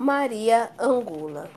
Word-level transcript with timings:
Maria 0.00 0.70
Angula. 0.78 1.50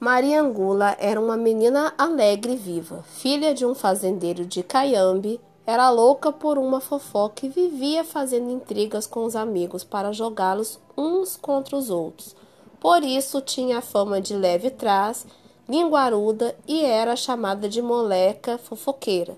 Maria 0.00 0.40
Angula 0.40 0.96
era 0.98 1.20
uma 1.20 1.36
menina 1.36 1.92
alegre 1.98 2.54
e 2.54 2.56
viva, 2.56 3.04
filha 3.06 3.52
de 3.52 3.66
um 3.66 3.74
fazendeiro 3.74 4.46
de 4.46 4.62
Caiambe. 4.62 5.38
Era 5.66 5.90
louca 5.90 6.32
por 6.32 6.56
uma 6.56 6.80
fofoca 6.80 7.44
e 7.44 7.50
vivia 7.50 8.02
fazendo 8.02 8.50
intrigas 8.50 9.06
com 9.06 9.24
os 9.24 9.36
amigos 9.36 9.84
para 9.84 10.10
jogá-los 10.10 10.80
uns 10.96 11.36
contra 11.36 11.76
os 11.76 11.90
outros. 11.90 12.34
Por 12.80 13.02
isso 13.02 13.42
tinha 13.42 13.76
a 13.76 13.82
fama 13.82 14.22
de 14.22 14.34
leve 14.34 14.70
trás, 14.70 15.26
linguaruda 15.68 16.56
e 16.66 16.82
era 16.82 17.14
chamada 17.14 17.68
de 17.68 17.82
moleca 17.82 18.56
fofoqueira. 18.56 19.36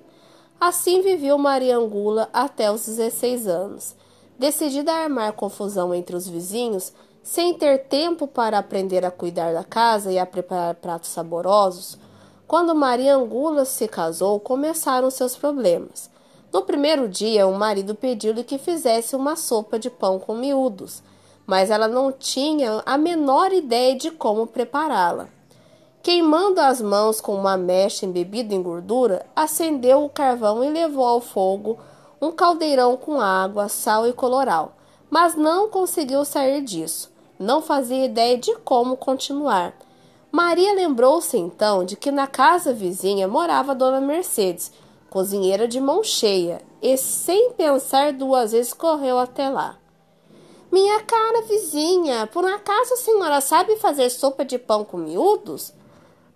Assim 0.60 1.02
viveu 1.02 1.36
Maria 1.38 1.76
Angula 1.76 2.30
até 2.32 2.70
os 2.70 2.86
16 2.86 3.48
anos. 3.48 3.96
Decidida 4.38 4.92
a 4.92 5.02
armar 5.02 5.32
confusão 5.32 5.92
entre 5.92 6.14
os 6.14 6.28
vizinhos, 6.28 6.92
sem 7.26 7.54
ter 7.54 7.78
tempo 7.86 8.28
para 8.28 8.56
aprender 8.56 9.04
a 9.04 9.10
cuidar 9.10 9.52
da 9.52 9.64
casa 9.64 10.12
e 10.12 10.18
a 10.18 10.24
preparar 10.24 10.76
pratos 10.76 11.10
saborosos, 11.10 11.98
quando 12.46 12.72
Maria 12.72 13.16
Angula 13.16 13.64
se 13.64 13.88
casou, 13.88 14.38
começaram 14.38 15.10
seus 15.10 15.34
problemas. 15.34 16.08
No 16.52 16.62
primeiro 16.62 17.08
dia, 17.08 17.44
o 17.48 17.58
marido 17.58 17.96
pediu-lhe 17.96 18.44
que 18.44 18.58
fizesse 18.58 19.16
uma 19.16 19.34
sopa 19.34 19.76
de 19.76 19.90
pão 19.90 20.20
com 20.20 20.36
miúdos, 20.36 21.02
mas 21.44 21.68
ela 21.68 21.88
não 21.88 22.12
tinha 22.12 22.80
a 22.86 22.96
menor 22.96 23.52
ideia 23.52 23.96
de 23.96 24.12
como 24.12 24.46
prepará-la. 24.46 25.26
Queimando 26.04 26.60
as 26.60 26.80
mãos 26.80 27.20
com 27.20 27.34
uma 27.34 27.56
mecha 27.56 28.06
embebida 28.06 28.54
em 28.54 28.62
gordura, 28.62 29.26
acendeu 29.34 30.04
o 30.04 30.08
carvão 30.08 30.62
e 30.62 30.70
levou 30.70 31.04
ao 31.04 31.20
fogo 31.20 31.76
um 32.22 32.30
caldeirão 32.30 32.96
com 32.96 33.20
água, 33.20 33.68
sal 33.68 34.06
e 34.06 34.12
coloral, 34.12 34.76
mas 35.10 35.34
não 35.34 35.68
conseguiu 35.68 36.24
sair 36.24 36.62
disso. 36.62 37.15
Não 37.38 37.60
fazia 37.60 38.06
ideia 38.06 38.38
de 38.38 38.54
como 38.58 38.96
continuar. 38.96 39.74
Maria 40.32 40.74
lembrou-se 40.74 41.36
então 41.36 41.84
de 41.84 41.94
que 41.94 42.10
na 42.10 42.26
casa 42.26 42.72
vizinha 42.72 43.28
morava 43.28 43.74
Dona 43.74 44.00
Mercedes, 44.00 44.72
cozinheira 45.10 45.68
de 45.68 45.78
mão 45.78 46.02
cheia, 46.02 46.62
e 46.80 46.96
sem 46.96 47.52
pensar 47.52 48.14
duas 48.14 48.52
vezes 48.52 48.72
correu 48.72 49.18
até 49.18 49.50
lá. 49.50 49.78
Minha 50.72 51.02
cara 51.02 51.42
vizinha, 51.42 52.26
por 52.26 52.44
um 52.44 52.48
acaso 52.48 52.94
a 52.94 52.96
senhora 52.96 53.40
sabe 53.40 53.76
fazer 53.76 54.08
sopa 54.10 54.44
de 54.44 54.58
pão 54.58 54.82
com 54.84 54.96
miúdos? 54.96 55.74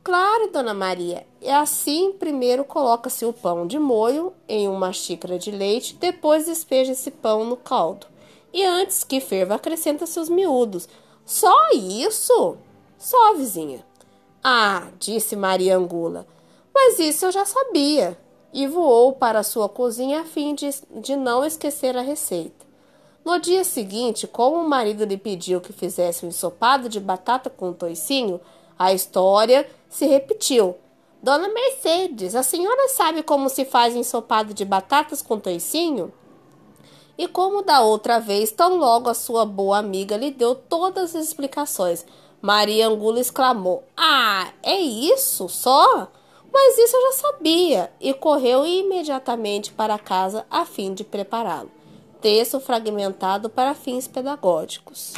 Claro, 0.04 0.50
Dona 0.52 0.74
Maria. 0.74 1.26
É 1.40 1.54
assim, 1.54 2.12
primeiro 2.12 2.64
coloca-se 2.64 3.24
o 3.24 3.32
pão 3.32 3.66
de 3.66 3.78
molho 3.78 4.32
em 4.46 4.68
uma 4.68 4.92
xícara 4.92 5.38
de 5.38 5.50
leite, 5.50 5.94
depois 5.94 6.46
despeja 6.46 6.92
esse 6.92 7.10
pão 7.10 7.44
no 7.44 7.56
caldo 7.56 8.06
e 8.52 8.64
antes 8.64 9.04
que 9.04 9.20
ferva 9.20 9.54
acrescenta 9.54 10.06
seus 10.06 10.28
miúdos. 10.28 10.88
Só 11.24 11.70
isso? 11.72 12.56
Só, 12.98 13.34
vizinha. 13.34 13.84
Ah, 14.42 14.88
disse 14.98 15.36
Maria 15.36 15.76
Angula, 15.76 16.26
mas 16.74 16.98
isso 16.98 17.26
eu 17.26 17.32
já 17.32 17.44
sabia. 17.44 18.18
E 18.52 18.66
voou 18.66 19.12
para 19.12 19.42
sua 19.42 19.68
cozinha 19.68 20.22
a 20.22 20.24
fim 20.24 20.54
de, 20.54 20.68
de 21.00 21.14
não 21.14 21.44
esquecer 21.44 21.96
a 21.96 22.00
receita. 22.00 22.66
No 23.24 23.38
dia 23.38 23.62
seguinte, 23.64 24.26
como 24.26 24.56
o 24.56 24.68
marido 24.68 25.04
lhe 25.04 25.16
pediu 25.16 25.60
que 25.60 25.72
fizesse 25.72 26.24
um 26.24 26.30
ensopado 26.30 26.88
de 26.88 26.98
batata 26.98 27.50
com 27.50 27.72
toicinho, 27.72 28.40
a 28.78 28.92
história 28.92 29.68
se 29.88 30.06
repetiu. 30.06 30.74
Dona 31.22 31.48
Mercedes, 31.48 32.34
a 32.34 32.42
senhora 32.42 32.88
sabe 32.88 33.22
como 33.22 33.50
se 33.50 33.66
faz 33.66 33.94
ensopado 33.94 34.54
de 34.54 34.64
batatas 34.64 35.20
com 35.20 35.38
toicinho? 35.38 36.10
E 37.20 37.28
como 37.28 37.60
da 37.60 37.82
outra 37.82 38.18
vez, 38.18 38.50
tão 38.50 38.78
logo 38.78 39.10
a 39.10 39.12
sua 39.12 39.44
boa 39.44 39.76
amiga 39.76 40.16
lhe 40.16 40.30
deu 40.30 40.54
todas 40.54 41.14
as 41.14 41.26
explicações, 41.26 42.06
Maria 42.40 42.88
Angula 42.88 43.20
exclamou: 43.20 43.84
Ah, 43.94 44.50
é 44.62 44.80
isso 44.80 45.46
só? 45.46 46.08
Mas 46.50 46.78
isso 46.78 46.96
eu 46.96 47.02
já 47.02 47.12
sabia, 47.18 47.92
e 48.00 48.14
correu 48.14 48.64
imediatamente 48.64 49.70
para 49.70 49.98
casa 49.98 50.46
a 50.50 50.64
fim 50.64 50.94
de 50.94 51.04
prepará-lo. 51.04 51.70
Texto 52.22 52.58
fragmentado 52.58 53.50
para 53.50 53.74
fins 53.74 54.08
pedagógicos. 54.08 55.12